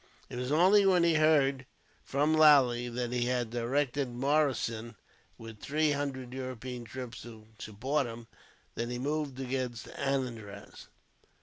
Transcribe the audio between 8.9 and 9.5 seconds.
moved